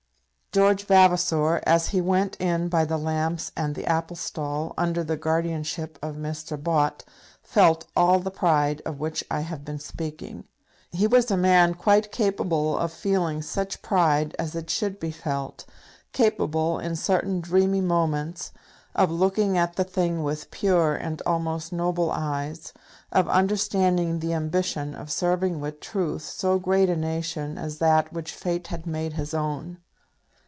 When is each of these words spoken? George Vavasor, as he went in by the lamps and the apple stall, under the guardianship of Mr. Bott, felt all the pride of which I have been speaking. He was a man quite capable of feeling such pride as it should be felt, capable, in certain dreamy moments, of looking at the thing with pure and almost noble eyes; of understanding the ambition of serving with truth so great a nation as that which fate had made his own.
George 0.53 0.83
Vavasor, 0.85 1.61
as 1.65 1.87
he 1.87 2.01
went 2.01 2.35
in 2.35 2.67
by 2.67 2.83
the 2.83 2.97
lamps 2.97 3.53
and 3.55 3.73
the 3.73 3.85
apple 3.85 4.17
stall, 4.17 4.73
under 4.77 5.01
the 5.01 5.15
guardianship 5.15 5.97
of 6.01 6.15
Mr. 6.17 6.61
Bott, 6.61 7.05
felt 7.41 7.85
all 7.95 8.19
the 8.19 8.29
pride 8.31 8.81
of 8.85 8.99
which 8.99 9.23
I 9.31 9.39
have 9.39 9.63
been 9.63 9.79
speaking. 9.79 10.43
He 10.91 11.07
was 11.07 11.31
a 11.31 11.37
man 11.37 11.73
quite 11.73 12.11
capable 12.11 12.77
of 12.77 12.91
feeling 12.91 13.41
such 13.41 13.81
pride 13.81 14.35
as 14.37 14.53
it 14.53 14.69
should 14.69 14.99
be 14.99 15.09
felt, 15.09 15.63
capable, 16.11 16.79
in 16.79 16.97
certain 16.97 17.39
dreamy 17.39 17.79
moments, 17.79 18.51
of 18.93 19.09
looking 19.09 19.57
at 19.57 19.77
the 19.77 19.85
thing 19.85 20.21
with 20.21 20.51
pure 20.51 20.95
and 20.97 21.21
almost 21.25 21.71
noble 21.71 22.11
eyes; 22.11 22.73
of 23.13 23.29
understanding 23.29 24.19
the 24.19 24.33
ambition 24.33 24.95
of 24.95 25.09
serving 25.13 25.61
with 25.61 25.79
truth 25.79 26.23
so 26.23 26.59
great 26.59 26.89
a 26.89 26.97
nation 26.97 27.57
as 27.57 27.77
that 27.77 28.11
which 28.11 28.33
fate 28.33 28.67
had 28.67 28.85
made 28.85 29.13
his 29.13 29.33
own. 29.33 29.77